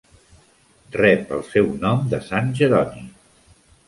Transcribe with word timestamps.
Rep 0.95 1.33
el 1.37 1.43
seu 1.49 1.69
nom 1.83 2.01
de 2.13 2.21
Sant 2.31 2.49
Jeroni. 2.61 3.05